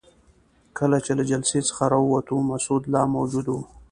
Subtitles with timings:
[0.77, 3.61] کله چې له جلسې څخه راووتو مسعود لا موجود وو.